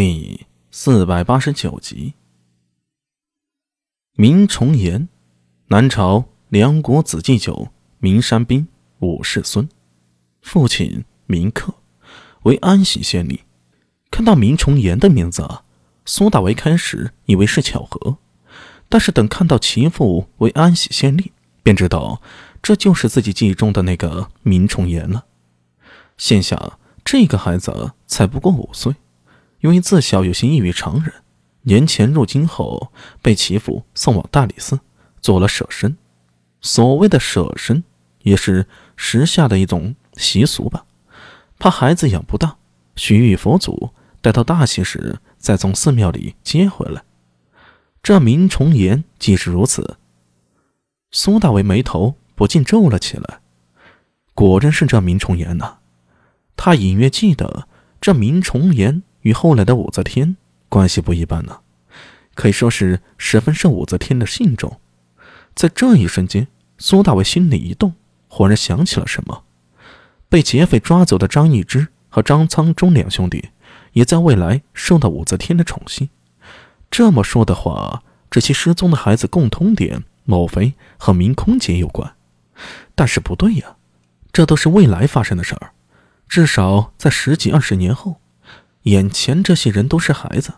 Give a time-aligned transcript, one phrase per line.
[0.00, 2.14] 第四百八十九集。
[4.12, 5.08] 明崇岩，
[5.66, 8.68] 南朝梁国子祭酒明山宾
[9.00, 9.68] 五世孙，
[10.40, 11.74] 父亲明克，
[12.44, 13.40] 为安喜县令。
[14.08, 15.64] 看到明崇岩的名字啊，
[16.04, 18.18] 苏大为开始以为是巧合，
[18.88, 21.32] 但是等看到其父为安喜县令，
[21.64, 22.22] 便知道
[22.62, 25.26] 这就是自己记忆中的那个明崇岩了。
[26.16, 28.94] 现下这个孩子才不过五岁。
[29.60, 31.12] 因为自小有些异于常人，
[31.62, 34.78] 年前入京后被其父送往大理寺
[35.20, 35.96] 做了舍身。
[36.60, 37.82] 所谓的舍身，
[38.22, 38.66] 也是
[38.96, 40.86] 时下的一种习俗吧。
[41.58, 42.56] 怕孩子养不大，
[42.94, 47.02] 许与佛祖待到大喜时再从寺庙里接回来。
[48.02, 49.96] 这明崇言既是如此，
[51.10, 53.40] 苏大为眉头不禁皱了起来。
[54.34, 55.78] 果真是这明崇言呐，
[56.56, 57.66] 他隐约记得
[58.00, 59.02] 这明崇言。
[59.22, 60.36] 与后来的武则天
[60.68, 61.60] 关系不一般呢，
[62.34, 64.80] 可以说是十分受武则天的信重。
[65.54, 66.46] 在这一瞬间，
[66.78, 67.94] 苏大伟心里一动，
[68.28, 69.44] 忽然想起了什么：
[70.28, 73.50] 被劫匪抓走的张易之和张苍忠两兄弟，
[73.92, 76.08] 也在未来受到武则天的宠幸。
[76.90, 82.14] 这么说的话，这些失踪的孩子共通点，莫非和明空姐有关？
[82.94, 83.76] 但是不对呀，
[84.32, 85.72] 这都是未来发生的事儿，
[86.28, 88.20] 至少在十几二十年后。
[88.82, 90.54] 眼前这些人都是孩子，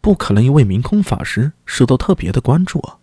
[0.00, 2.98] 不可能因为明空法师受到特别的关注啊！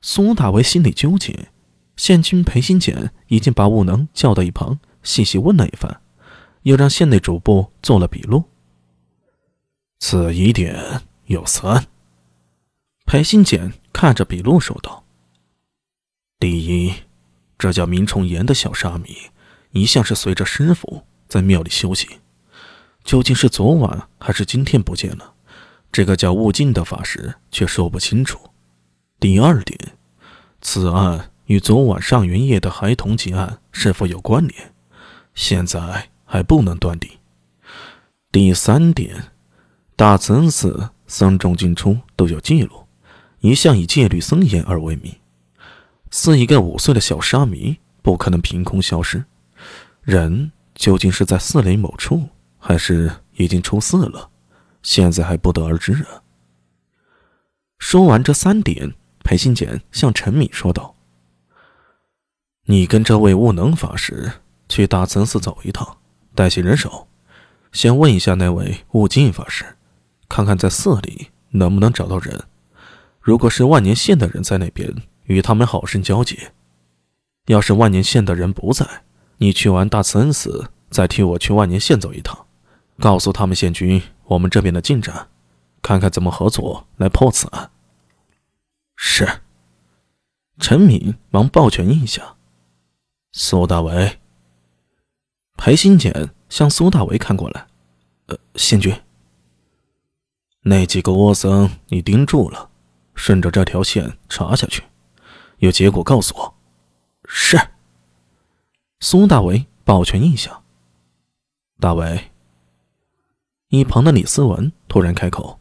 [0.00, 1.48] 苏大为心里纠结，
[1.96, 6.00] 县君裴新简已经把武能叫到一旁，细细问了一番，
[6.62, 8.44] 又让县内主簿做了笔录。
[9.98, 11.86] 此疑点有三。
[13.06, 15.04] 裴新简看着笔录说道
[16.38, 16.92] ：“第一，
[17.58, 19.14] 这叫明崇岩的小沙弥，
[19.70, 22.08] 一向是随着师傅在庙里修行。”
[23.04, 25.34] 究竟是昨晚还是今天不见了？
[25.92, 28.40] 这个叫悟净的法师却说不清楚。
[29.20, 29.78] 第二点，
[30.60, 34.72] 此案与昨晚上元夜的孩童劫案是否有关联？
[35.34, 37.10] 现在还不能断定。
[38.32, 39.32] 第三点，
[39.94, 42.86] 大慈恩寺僧众进出都有记录，
[43.40, 45.14] 一向以戒律森严而闻名。
[46.10, 49.24] 似一个五岁的小沙弥，不可能凭空消失。
[50.02, 52.28] 人究竟是在寺里某处？
[52.66, 54.30] 还是已经出寺了，
[54.82, 56.22] 现在还不得而知啊。
[57.78, 60.96] 说完这三点，裴新简向陈敏说道
[62.64, 64.32] ：“你跟这位悟能法师
[64.66, 65.98] 去大慈寺走一趟，
[66.34, 67.06] 带些人手，
[67.70, 69.76] 先问一下那位悟净法师，
[70.26, 72.44] 看看在寺里能不能找到人。
[73.20, 74.90] 如果是万年县的人在那边，
[75.24, 76.36] 与他们好生交接；
[77.44, 79.02] 要是万年县的人不在，
[79.36, 82.34] 你去完大慈恩寺，再替我去万年县走一趟。”
[83.00, 85.28] 告诉他们县军我们这边的进展，
[85.82, 87.70] 看看怎么合作来破此案。
[88.96, 89.40] 是。
[90.60, 92.36] 陈敏忙抱拳应下。
[93.32, 94.20] 苏大为。
[95.56, 97.66] 裴新简向苏大为看过来。
[98.26, 98.94] 呃，县军。
[100.62, 102.70] 那几个窝僧你盯住了，
[103.14, 104.84] 顺着这条线查下去，
[105.58, 106.54] 有结果告诉我。
[107.26, 107.58] 是。
[109.00, 110.62] 苏大为抱拳应下。
[111.80, 112.30] 大为。
[113.78, 115.58] 一旁的李思文突然开口：“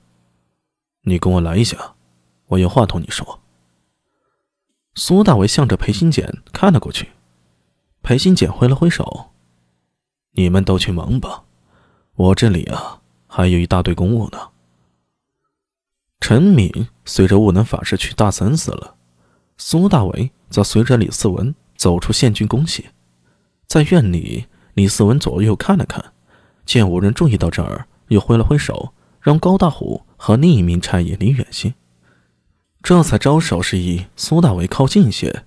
[1.05, 1.95] 你跟我来一下，
[2.47, 3.39] 我有话同你说。”
[4.95, 7.09] 苏大为向着裴新简看了过去，
[8.01, 9.31] 裴新简挥了挥手
[10.33, 11.45] ：“你们都去忙吧，
[12.15, 14.49] 我这里啊还有一大堆公务呢。”
[16.21, 18.95] 陈敏随着悟能法师去大慈寺了，
[19.57, 22.83] 苏大为则随着李思文走出县军公廨，
[23.67, 26.13] 在院里，李思文左右看了看，
[26.65, 27.87] 见无人注意到这儿。
[28.13, 31.73] 又挥了挥手，让高大虎和另一名差役离远些，
[32.81, 35.43] 这才招手示意苏大为靠近一些，